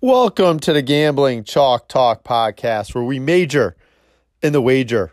[0.00, 3.74] Welcome to the Gambling Chalk Talk podcast, where we major
[4.40, 5.10] in the wager.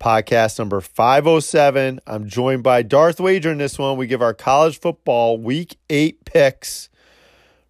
[0.00, 2.00] Podcast number 507.
[2.06, 3.98] I'm joined by Darth Wager in this one.
[3.98, 6.88] We give our college football week eight picks.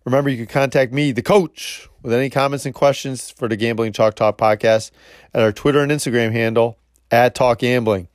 [0.04, 3.92] Remember, you can contact me, the coach, with any comments and questions for the Gambling
[3.92, 4.92] Chalk Talk podcast
[5.34, 6.78] at our Twitter and Instagram handle
[7.10, 8.06] at Talk Gambling.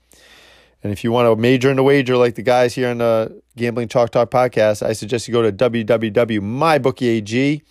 [0.82, 3.42] And if you want to major in the wager like the guys here on the
[3.58, 7.62] Gambling Chalk Talk podcast, I suggest you go to www.mybookie.ag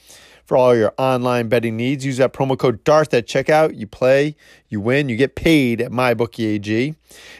[0.50, 2.04] for all your online betting needs.
[2.04, 3.76] Use that promo code DARTH at checkout.
[3.76, 4.34] You play,
[4.68, 6.96] you win, you get paid at MyBookieAG.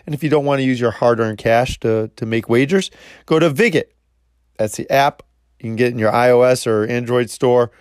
[0.07, 2.89] And if you don't want to use your hard earned cash to, to make wagers,
[3.27, 3.87] go to Vigit.
[4.59, 5.25] That's the app
[5.59, 7.73] you can get in your iOS or Android store.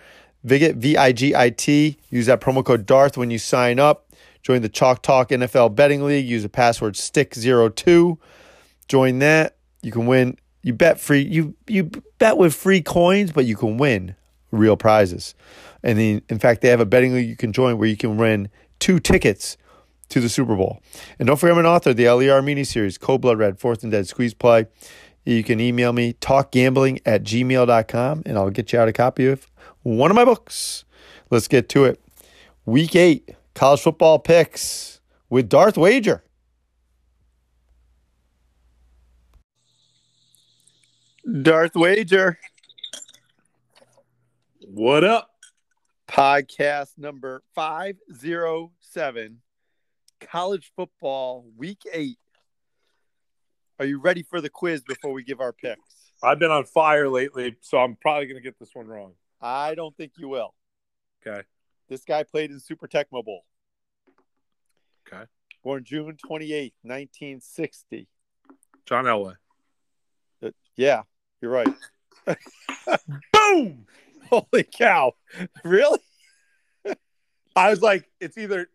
[0.44, 1.96] Vigit, V I G I T.
[2.10, 4.12] Use that promo code DARTH when you sign up.
[4.42, 6.26] Join the Chalk Talk NFL Betting League.
[6.26, 8.18] Use the password STICK02.
[8.88, 9.58] Join that.
[9.80, 10.38] You can win.
[10.62, 11.22] You bet free.
[11.22, 11.84] You you
[12.18, 14.16] bet with free coins, but you can win
[14.50, 15.34] real prizes.
[15.82, 18.16] And in, in fact, they have a betting league you can join where you can
[18.16, 18.48] win
[18.78, 19.56] two tickets
[20.10, 20.82] to the Super Bowl.
[21.18, 23.92] And don't forget, I'm an author the Ali Armeni series, Cold Blood Red, Fourth and
[23.92, 24.66] Dead, Squeeze Play.
[25.24, 29.50] You can email me, talkgambling at gmail.com, and I'll get you out a copy of
[29.82, 30.84] one of my books.
[31.30, 32.00] Let's get to it.
[32.66, 36.24] Week eight, college football picks with Darth Wager.
[41.42, 42.38] Darth Wager.
[44.72, 45.28] What up?
[46.08, 49.38] podcast number 507
[50.20, 52.16] college football week 8
[53.80, 57.08] are you ready for the quiz before we give our picks I've been on fire
[57.08, 59.12] lately, so I'm probably going to get this one wrong.
[59.40, 60.54] i don't think you will
[61.26, 61.42] Okay.
[61.88, 63.44] this guy played in super tecmo bowl
[65.06, 65.24] Okay.
[65.64, 68.06] born june 28th 1960
[68.86, 69.34] John Elway.
[70.44, 71.02] Uh, yeah
[71.40, 71.68] you're right
[73.32, 73.86] Boom!
[74.50, 75.12] holy cow
[75.64, 75.98] really
[77.56, 78.68] I was like, it's either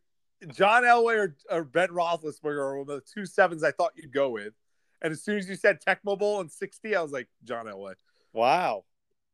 [0.54, 4.14] John Elway or, or Ben Roethlisberger or one of the two sevens I thought you'd
[4.14, 4.54] go with.
[5.02, 7.94] And as soon as you said Tecmo Bowl and 60, I was like, John Elway.
[8.34, 8.84] wow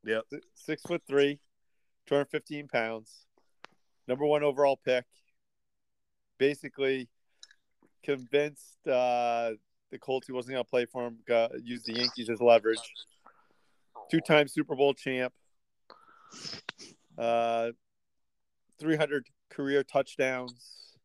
[0.04, 0.24] Yep.
[0.56, 1.40] six foot three
[2.08, 3.26] 215 pounds
[4.08, 5.06] number one overall pick
[6.40, 7.08] basically
[8.04, 9.52] convinced uh,
[9.92, 12.80] the colts he wasn't going to play for him got, used the yankees as leverage
[14.10, 15.34] two-time super bowl champ
[17.18, 17.72] uh,
[18.80, 20.98] 300 career touchdowns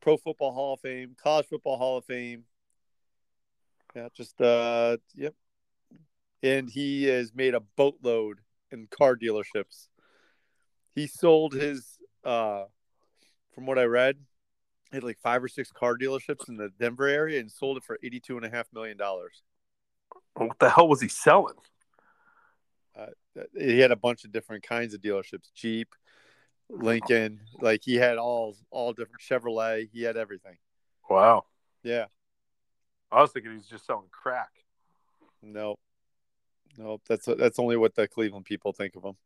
[0.00, 2.44] pro football hall of fame college football hall of fame
[3.94, 5.34] yeah just uh yep
[6.42, 9.88] and he has made a boatload in car dealerships.
[10.94, 12.64] He sold his uh
[13.54, 14.16] from what I read,
[14.92, 17.98] had like five or six car dealerships in the Denver area and sold it for
[18.02, 19.42] eighty-two and a half million dollars.
[20.34, 21.56] What the hell was he selling?
[23.56, 25.94] He had a bunch of different kinds of dealerships, Jeep,
[26.68, 30.56] Lincoln, like he had all all different Chevrolet, he had everything.
[31.08, 31.44] Wow.
[31.82, 32.06] Yeah.
[33.10, 34.50] I was thinking he's just selling crack.
[35.42, 35.76] No.
[36.76, 39.16] No, that's that's only what the Cleveland people think of him.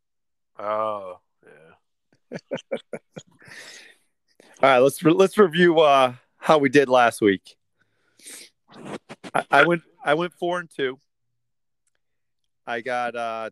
[0.58, 2.38] Oh, yeah.
[4.62, 7.56] All right, let's re- let's review uh, how we did last week.
[9.34, 10.98] I, I went I went four and two.
[12.66, 13.50] I got uh,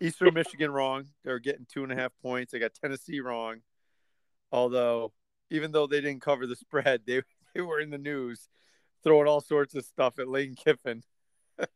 [0.00, 1.06] Eastern Michigan wrong.
[1.24, 2.54] They're getting two and a half points.
[2.54, 3.60] I got Tennessee wrong.
[4.50, 5.12] Although,
[5.50, 7.22] even though they didn't cover the spread, they
[7.54, 8.48] they were in the news,
[9.04, 11.02] throwing all sorts of stuff at Lane Kiffin.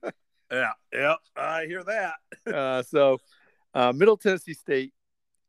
[0.52, 2.14] yeah, yeah, I hear that.
[2.54, 3.18] uh, so,
[3.74, 4.94] uh, Middle Tennessee State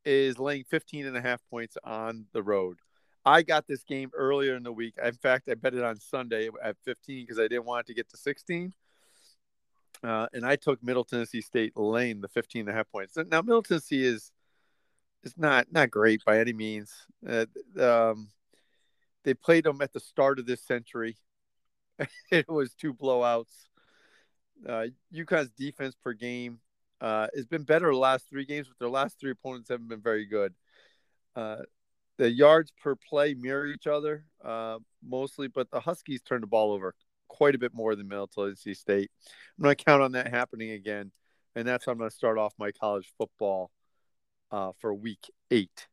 [0.04, 2.78] is laying 15 and a half points on the road.
[3.24, 4.94] I got this game earlier in the week.
[5.02, 7.94] In fact, I bet it on Sunday at 15 because I didn't want it to
[7.94, 8.74] get to 16.
[10.02, 13.16] Uh, and I took Middle Tennessee State lane the 15 and a half points.
[13.16, 14.32] Now, Middle Tennessee is
[15.22, 16.92] is not not great by any means.
[17.26, 17.46] Uh,
[17.78, 18.28] um,
[19.24, 21.16] they played them at the start of this century.
[22.32, 23.68] it was two blowouts.
[24.68, 26.58] Uh, UConn's defense per game
[27.00, 30.00] uh, has been better the last three games, but their last three opponents haven't been
[30.00, 30.54] very good.
[31.36, 31.58] Uh,
[32.18, 36.72] the yards per play mirror each other uh, mostly, but the Huskies turned the ball
[36.72, 36.94] over
[37.28, 39.10] quite a bit more than Middle Tennessee State.
[39.58, 41.10] I'm going to count on that happening again,
[41.54, 43.70] and that's how I'm going to start off my college football
[44.50, 45.88] uh, for Week Eight.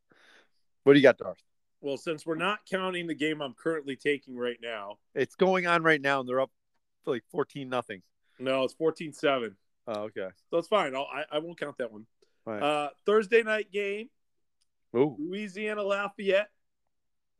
[0.84, 1.42] What do you got, Darth?
[1.82, 5.82] Well, since we're not counting the game I'm currently taking right now, it's going on
[5.82, 6.52] right now, and they're up
[7.06, 8.02] like 14 nothing.
[8.38, 9.56] No, it's 14 7.
[9.88, 10.28] Oh, okay.
[10.50, 10.96] So it's fine.
[10.96, 12.06] I'll, I, I won't count that one.
[12.46, 12.62] Right.
[12.62, 14.10] Uh, Thursday night game.
[14.96, 15.16] Ooh.
[15.20, 16.50] Louisiana Lafayette.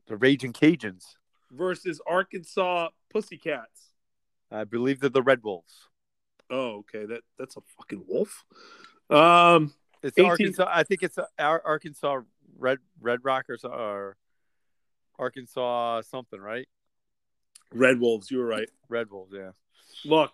[0.06, 1.04] The Raging Cajuns.
[1.50, 3.92] Versus Arkansas Pussycats.
[4.50, 5.88] I believe they're the Red Wolves.
[6.50, 7.06] Oh, okay.
[7.06, 8.44] That that's a fucking wolf.
[9.08, 10.30] Um, it's 18...
[10.30, 10.68] Arkansas.
[10.68, 12.20] I think it's our Arkansas
[12.58, 14.16] Red Red Rockers or
[15.18, 16.68] Arkansas something, right?
[17.72, 18.30] Red Wolves.
[18.30, 18.68] You were right.
[18.88, 19.32] Red Wolves.
[19.34, 19.50] Yeah.
[20.04, 20.32] Look,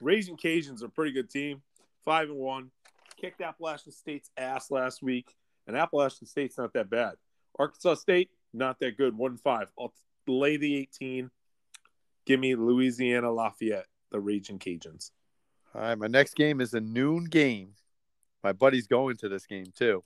[0.00, 1.62] Raging Cajuns are a pretty good team.
[2.04, 2.70] Five and one.
[3.20, 5.34] Kicked Appalachian State's ass last week,
[5.66, 7.14] and Appalachian State's not that bad.
[7.58, 9.16] Arkansas State not that good.
[9.16, 9.68] One five.
[9.78, 9.92] I'll
[10.26, 11.30] lay the eighteen.
[12.24, 15.10] Give me Louisiana Lafayette, the Raging Cajuns.
[15.74, 17.74] All right, my next game is a noon game.
[18.44, 20.04] My buddy's going to this game too.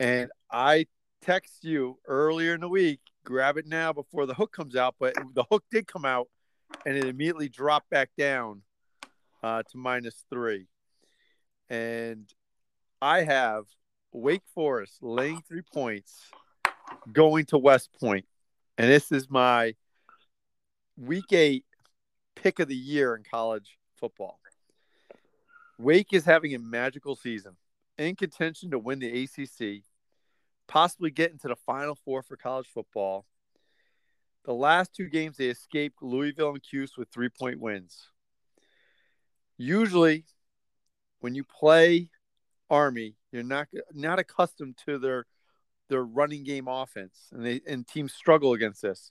[0.00, 0.86] And I
[1.22, 5.14] text you earlier in the week, grab it now before the hook comes out, but
[5.34, 6.28] the hook did come out
[6.86, 8.62] and it immediately dropped back down
[9.42, 10.66] uh, to minus three.
[11.68, 12.32] And
[13.02, 13.64] I have
[14.12, 16.30] Wake Forest laying three points
[17.12, 18.24] going to West Point.
[18.76, 19.74] And this is my
[20.96, 21.64] week eight
[22.34, 24.40] pick of the year in college football.
[25.78, 27.56] Wake is having a magical season
[27.98, 29.82] in contention to win the ACC,
[30.66, 33.26] possibly get into the Final Four for college football.
[34.44, 38.08] The last two games, they escaped Louisville and Cuse with three point wins.
[39.56, 40.24] Usually,
[41.20, 42.10] when you play
[42.70, 45.26] Army, you're not not accustomed to their
[45.88, 49.10] their running game offense, and they and teams struggle against this.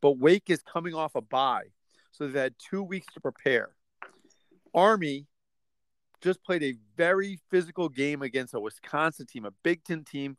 [0.00, 1.68] But Wake is coming off a bye,
[2.10, 3.70] so they've had two weeks to prepare.
[4.74, 5.26] Army
[6.20, 10.36] just played a very physical game against a Wisconsin team, a Big Ten team,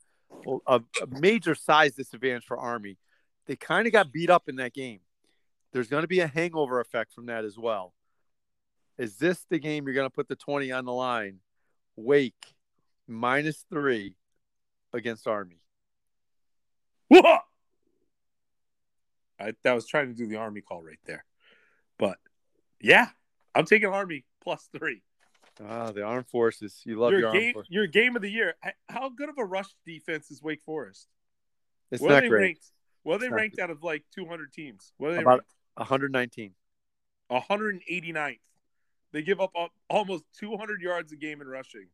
[0.67, 2.97] a, a major size disadvantage for Army.
[3.45, 5.01] They kind of got beat up in that game.
[5.73, 7.93] There's going to be a hangover effect from that as well.
[8.97, 11.39] Is this the game you're going to put the 20 on the line?
[11.95, 12.55] Wake
[13.07, 14.15] minus three
[14.93, 15.61] against Army.
[17.07, 17.39] Whoa!
[19.39, 21.25] I, that was trying to do the Army call right there.
[21.97, 22.17] But
[22.79, 23.09] yeah,
[23.53, 25.01] I'm taking Army plus three.
[25.63, 26.81] Ah, the armed forces.
[26.83, 27.53] You love your, your game.
[27.69, 28.55] Your game of the year.
[28.89, 31.07] How good of a rush defense is Wake Forest?
[31.91, 32.41] It's what not great.
[32.41, 32.65] Ranked?
[33.05, 34.93] Are they ranked out of like 200 teams?
[34.97, 35.53] What are they about ranked?
[35.75, 36.53] 119?
[37.31, 38.39] 189th.
[39.11, 39.51] They give up
[39.89, 41.87] almost 200 yards a game in rushing.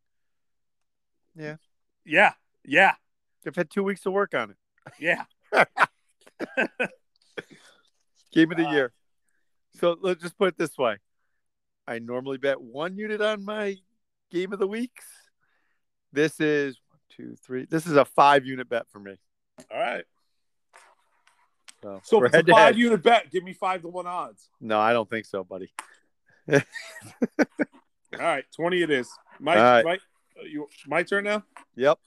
[1.40, 1.56] Yeah.
[2.06, 2.34] Yeah.
[2.66, 2.94] Yeah.
[3.44, 4.58] They've had two weeks to work on it.
[5.00, 5.24] Yeah.
[8.34, 8.94] game of the uh, year.
[9.80, 10.98] So let's just put it this way
[11.88, 13.78] I normally bet one unit on my
[14.30, 15.06] game of the weeks.
[16.12, 17.66] This is one, two, three.
[17.66, 19.16] This is a five unit bet for me.
[19.72, 20.04] All right.
[21.82, 23.32] So, so it's a five unit bet.
[23.32, 24.50] Give me five to one odds.
[24.60, 25.72] No, I don't think so, buddy.
[26.52, 26.60] All
[28.18, 29.10] right, twenty it is.
[29.40, 29.86] My right.
[29.86, 29.98] uh,
[30.44, 31.44] you, my turn now.
[31.76, 32.00] Yep.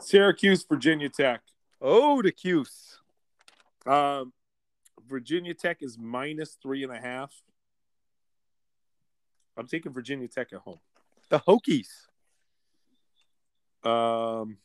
[0.00, 1.42] Syracuse, Virginia Tech.
[1.80, 2.98] Oh, the Cuse.
[3.86, 4.32] Um,
[5.08, 7.32] Virginia Tech is minus three and a half.
[9.56, 10.80] I'm taking Virginia Tech at home.
[11.28, 11.88] The Hokies.
[13.84, 14.58] Um,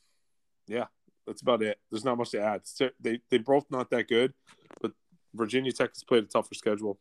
[0.67, 0.85] yeah,
[1.25, 1.79] that's about it.
[1.91, 2.61] There's not much to add.
[2.99, 4.33] They they both not that good,
[4.81, 4.91] but
[5.33, 6.99] Virginia Tech has played a tougher schedule.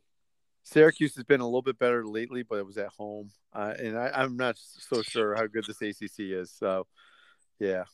[0.66, 3.96] Syracuse has been a little bit better lately, but it was at home, uh, and
[3.96, 6.50] I, am not so sure how good this ACC is.
[6.50, 6.88] So,
[7.60, 7.84] yeah,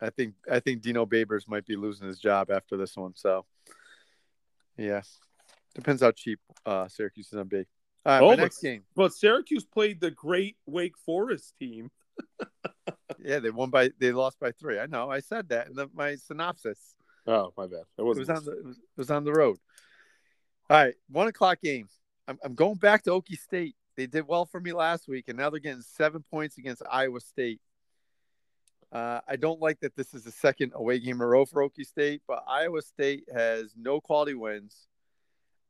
[0.00, 3.12] I think I think Dino Babers might be losing his job after this one.
[3.16, 3.44] So,
[4.78, 5.02] yeah,
[5.74, 7.66] Depends how cheap uh, Syracuse is gonna be.
[8.06, 8.84] All right, Oh, next but- game.
[8.96, 11.90] But Syracuse played the great Wake Forest team.
[13.24, 14.80] Yeah, they won by they lost by three.
[14.80, 15.08] I know.
[15.08, 16.96] I said that in the, my synopsis.
[17.24, 17.84] Oh, my bad.
[17.96, 18.28] It wasn't.
[18.28, 19.58] it was on the it was, it was on the road.
[20.68, 21.86] All right, one o'clock game.
[22.32, 23.76] I'm, I'm going back to Okie State.
[23.94, 27.20] They did well for me last week, and now they're getting seven points against Iowa
[27.20, 27.60] State.
[28.90, 31.62] Uh, I don't like that this is the second away game in a row for
[31.62, 34.86] Okie State, but Iowa State has no quality wins.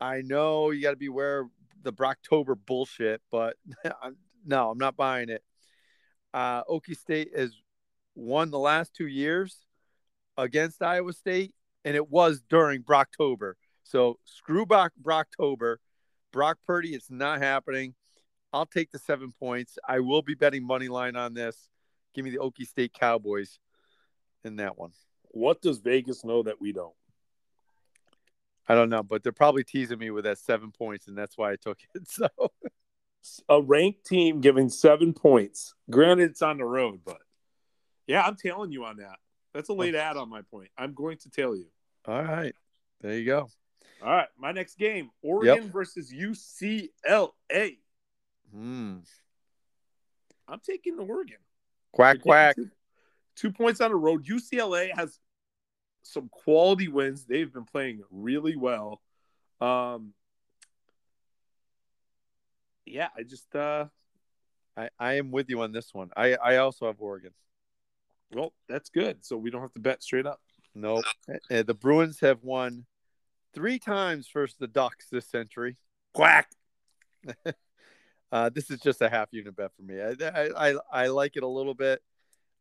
[0.01, 1.49] I know you got to be aware of
[1.83, 3.57] the Brocktober bullshit, but
[4.47, 5.43] no, I'm not buying it.
[6.33, 7.53] Uh, Okie State has
[8.15, 9.67] won the last two years
[10.39, 11.55] against Iowa State,
[11.85, 13.55] and it was during Brocktober.
[13.83, 15.77] So screw Brock Brocktober.
[16.33, 17.95] Brock Purdy, it's not happening.
[18.53, 19.79] I'll take the seven points.
[19.87, 21.69] I will be betting money line on this.
[22.15, 23.59] Give me the Okie State Cowboys
[24.45, 24.91] in that one.
[25.29, 26.95] What does Vegas know that we don't?
[28.69, 31.53] I don't know, but they're probably teasing me with that seven points, and that's why
[31.53, 32.03] I took it.
[33.25, 35.75] So A ranked team giving seven points.
[35.91, 37.19] Granted, it's on the road, but
[38.07, 39.17] yeah, I'm tailing you on that.
[39.55, 39.99] That's a late oh.
[39.99, 40.71] ad on my point.
[40.77, 41.67] I'm going to tell you.
[42.07, 42.55] all right,
[43.01, 43.49] there you go.
[44.05, 47.79] All right, my next game: Oregon versus UCLA.
[48.53, 48.97] Hmm.
[50.49, 51.39] I'm taking Oregon.
[51.93, 52.57] Quack quack.
[52.57, 52.71] Two,
[53.37, 54.27] two points on the road.
[54.27, 55.19] UCLA has
[56.03, 57.25] some quality wins.
[57.25, 59.01] They've been playing really well.
[59.61, 60.13] Um,
[62.85, 63.87] yeah, I just uh,
[64.77, 66.11] I, I am with you on this one.
[66.17, 67.33] I, I also have Oregon.
[68.33, 69.25] well, that's good.
[69.25, 70.41] So we don't have to bet straight up.
[70.75, 71.05] Nope.
[71.51, 72.87] Uh, the Bruins have won
[73.55, 75.77] three times versus the Ducks this century.
[76.15, 76.51] Quack.
[78.33, 80.01] Uh, this is just a half unit bet for me.
[80.01, 82.01] I I, I, like it a little bit.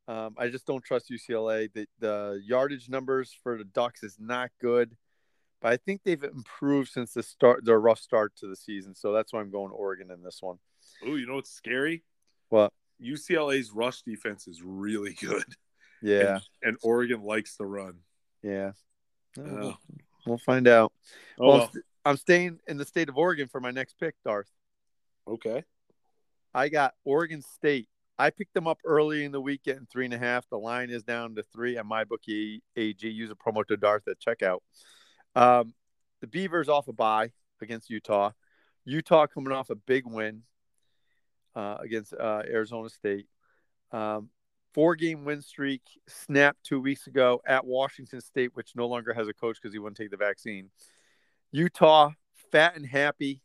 [0.05, 1.71] Um, I just don't trust UCLA.
[1.73, 4.97] The, the yardage numbers for the Ducks is not good,
[5.61, 8.95] but I think they've improved since the start, their rough start to the season.
[8.95, 10.57] So that's why I'm going Oregon in this one.
[11.05, 12.03] Oh, you know what's scary?
[12.49, 12.73] What?
[13.01, 15.45] UCLA's rush defense is really good.
[16.01, 17.99] Yeah, And, and Oregon likes to run.
[18.43, 18.71] yeah.
[19.39, 19.77] Oh.
[20.25, 20.93] We'll, find out.
[21.39, 21.71] Oh, well, well.
[22.05, 24.49] I'm staying in the state of Oregon for my next pick, Darth.
[25.27, 25.63] okay.
[26.53, 27.87] I got Oregon State.
[28.19, 30.47] I picked them up early in the weekend, three and a half.
[30.49, 33.07] The line is down to three on my bookie AG.
[33.07, 34.59] Use a promo to Darth at checkout.
[35.33, 35.73] Um,
[36.19, 38.31] the Beavers off a bye against Utah.
[38.85, 40.43] Utah coming off a big win
[41.55, 43.27] uh, against uh, Arizona State.
[43.91, 44.29] Um,
[44.73, 49.27] four game win streak snapped two weeks ago at Washington State, which no longer has
[49.27, 50.69] a coach because he wouldn't take the vaccine.
[51.51, 52.11] Utah,
[52.51, 53.41] fat and happy.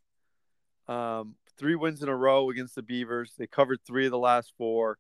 [0.89, 3.33] Um, three wins in a row against the Beavers.
[3.39, 4.99] They covered three of the last four.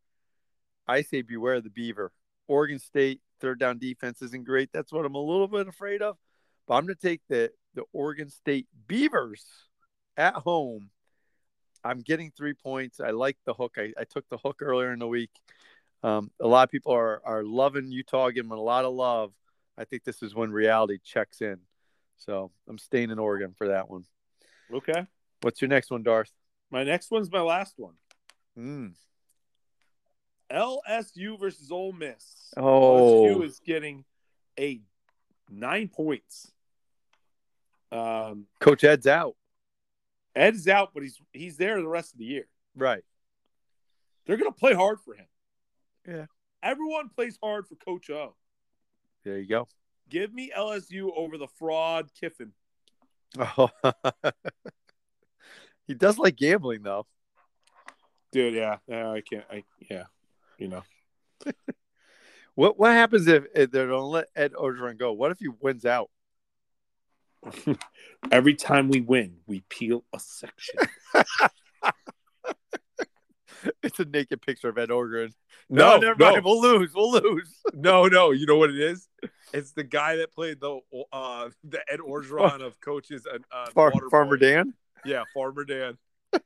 [0.88, 2.12] I say beware the Beaver.
[2.48, 4.70] Oregon State third down defense isn't great.
[4.72, 6.16] That's what I'm a little bit afraid of.
[6.66, 9.44] But I'm going to take the the Oregon State Beavers
[10.16, 10.90] at home.
[11.84, 13.00] I'm getting three points.
[13.00, 13.74] I like the hook.
[13.76, 15.30] I, I took the hook earlier in the week.
[16.02, 19.32] Um, a lot of people are are loving Utah, giving them a lot of love.
[19.78, 21.58] I think this is when reality checks in.
[22.16, 24.04] So I'm staying in Oregon for that one.
[24.72, 25.06] Okay.
[25.42, 26.32] What's your next one, Darth?
[26.70, 27.94] My next one's my last one.
[28.58, 28.94] Mm.
[30.50, 32.52] LSU versus Ole Miss.
[32.56, 33.26] Oh.
[33.26, 34.04] LSU is getting
[34.58, 34.80] a
[35.50, 36.52] nine points.
[37.92, 39.36] Um, Coach Ed's out.
[40.34, 42.46] Ed's out, but he's he's there the rest of the year.
[42.74, 43.02] Right.
[44.26, 45.26] They're gonna play hard for him.
[46.06, 46.26] Yeah.
[46.62, 48.34] Everyone plays hard for Coach O.
[49.24, 49.68] There you go.
[50.08, 52.52] Give me LSU over the fraud Kiffin.
[53.38, 53.70] Oh.
[55.86, 57.06] he does like gambling though.
[58.32, 58.78] Dude, yeah.
[58.86, 60.04] yeah, I can't I yeah.
[60.58, 60.82] You know.
[62.56, 65.12] What what happens if, if they don't let Ed Orgeron go?
[65.12, 66.10] What if he wins out?
[68.32, 70.80] Every time we win, we peel a section.
[73.82, 75.32] It's a naked picture of Ed Orgeron.
[75.68, 76.32] No, never no.
[76.32, 76.44] mind.
[76.44, 76.92] We'll lose.
[76.94, 77.54] We'll lose.
[77.74, 78.30] No, no.
[78.30, 79.08] You know what it is?
[79.52, 80.80] It's the guy that played the
[81.12, 83.92] uh the Ed Orgeron of coaches and uh, Far.
[84.10, 84.74] Farmer Dan.
[85.04, 85.98] Yeah, Farmer Dan.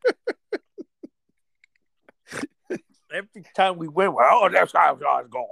[3.12, 5.48] Every time we win, well, oh, that's how I was going.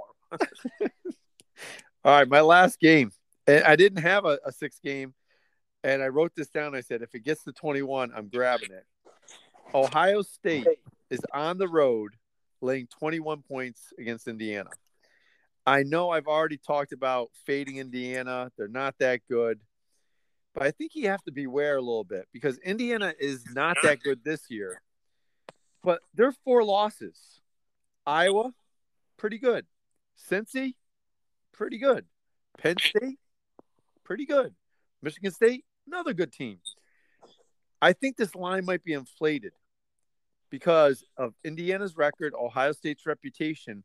[2.05, 3.11] All right, my last game.
[3.47, 5.13] And I didn't have a, a six game,
[5.83, 6.75] and I wrote this down.
[6.75, 8.85] I said, if it gets to 21, I'm grabbing it.
[9.73, 10.67] Ohio State
[11.09, 12.11] is on the road
[12.61, 14.69] laying 21 points against Indiana.
[15.65, 18.51] I know I've already talked about fading Indiana.
[18.57, 19.59] They're not that good.
[20.53, 24.01] But I think you have to beware a little bit because Indiana is not that
[24.01, 24.81] good this year.
[25.83, 27.17] But they're four losses.
[28.05, 28.51] Iowa,
[29.17, 29.65] pretty good.
[30.29, 30.73] Cincy,
[31.53, 32.05] pretty good.
[32.57, 33.19] Penn State,
[34.03, 34.53] pretty good.
[35.01, 36.59] Michigan State, another good team.
[37.81, 39.53] I think this line might be inflated
[40.49, 43.83] because of Indiana's record, Ohio State's reputation.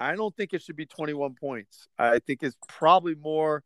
[0.00, 1.88] I don't think it should be 21 points.
[1.98, 3.62] I think it's probably more,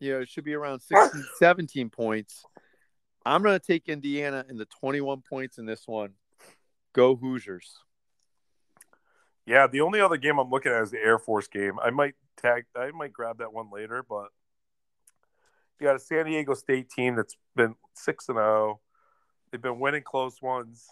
[0.00, 2.44] you know, it should be around 16, 17 points.
[3.24, 6.12] I'm going to take Indiana in the 21 points in this one.
[6.92, 7.78] Go Hoosiers.
[9.44, 11.78] Yeah, the only other game I'm looking at is the Air Force game.
[11.82, 14.28] I might tag, I might grab that one later, but
[15.78, 18.80] you got a San Diego State team that's been six and zero.
[19.50, 20.88] They've been winning close ones.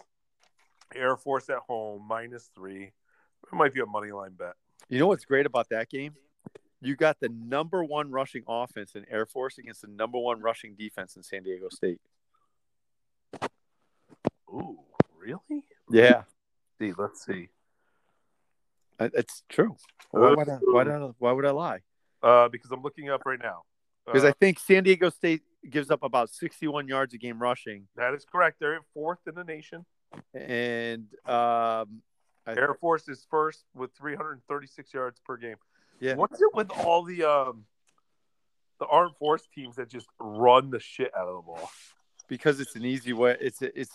[0.95, 2.85] Air Force at home minus three.
[2.85, 4.55] It might be a money line bet.
[4.89, 6.15] You know what's great about that game?
[6.81, 10.75] You got the number one rushing offense in Air Force against the number one rushing
[10.75, 12.01] defense in San Diego State.
[14.51, 14.79] Ooh,
[15.19, 15.65] really?
[15.91, 16.23] Yeah,
[16.79, 17.49] See, let's see.
[18.99, 19.77] Uh, it's true.
[20.11, 21.81] Why would I, why, would I, why would I lie?
[22.23, 23.63] Uh, because I'm looking up right now.
[24.07, 27.89] Because Uh, I think San Diego State gives up about 61 yards a game rushing,
[27.97, 28.59] that is correct.
[28.61, 29.85] They're fourth in the nation.
[30.35, 32.03] And um,
[32.47, 35.57] I, Air Force is first with 336 yards per game.
[36.01, 36.15] Yeah.
[36.15, 37.65] What's it with all the um
[38.81, 41.71] the armed force teams that just run the shit out of the ball?
[42.29, 43.37] because it's an easy way.
[43.41, 43.95] It's it's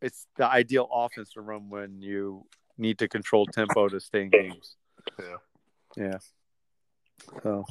[0.00, 2.46] it's the ideal offense to run when you
[2.78, 4.76] need to control tempo to stay in games.
[5.18, 5.36] Yeah.
[5.96, 6.18] Yeah.
[7.42, 7.66] So,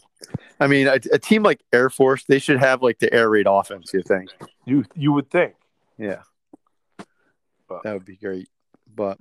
[0.59, 3.47] I mean, a, a team like Air Force, they should have like the air raid
[3.47, 3.91] offense.
[3.93, 4.29] You think?
[4.65, 5.55] You you would think.
[5.97, 6.21] Yeah,
[7.69, 8.49] But- that would be great.
[8.93, 9.17] But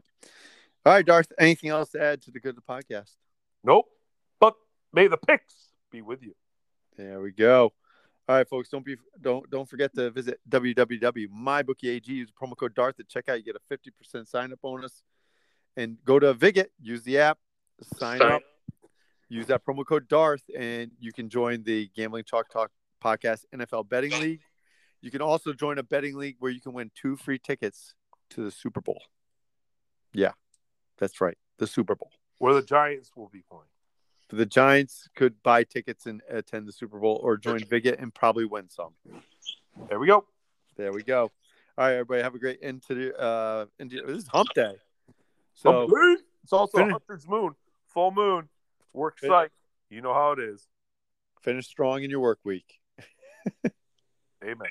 [0.85, 1.31] all right, Darth.
[1.39, 3.13] Anything else to add to the good of the podcast?
[3.63, 3.87] Nope.
[4.41, 4.55] But
[4.93, 5.55] may the picks
[5.91, 6.35] be with you.
[6.97, 7.73] There we go.
[8.29, 8.69] All right, folks.
[8.69, 12.13] Don't be don't don't forget to visit www.mybookie.ag.
[12.13, 13.37] Use promo code Darth at checkout.
[13.39, 15.03] You get a fifty percent sign up bonus.
[15.77, 16.67] And go to Vigit.
[16.81, 17.39] Use the app.
[17.99, 18.43] Sign up.
[19.29, 22.71] Use that promo code Darth, and you can join the Gambling Talk Talk
[23.05, 24.41] Podcast NFL Betting League.
[25.03, 27.95] You can also join a betting league where you can win two free tickets
[28.31, 29.03] to the Super Bowl.
[30.13, 30.33] Yeah,
[30.99, 32.11] that's right, the Super Bowl.
[32.39, 33.65] Where the Giants will be playing.
[34.31, 38.45] The Giants could buy tickets and attend the Super Bowl, or join Vigit and probably
[38.45, 38.93] win some.
[39.89, 40.27] There we go.
[40.77, 41.31] There we go.
[41.77, 44.75] All right, everybody, have a great end to the uh, into, this is Hump Day.
[45.55, 45.89] So
[46.43, 47.55] it's also Finish- Hunter's Moon,
[47.87, 48.49] full moon.
[48.93, 49.51] Work site.
[49.91, 50.67] You know how it is.
[51.43, 52.81] finish strong in your work week.
[54.45, 54.69] Amen.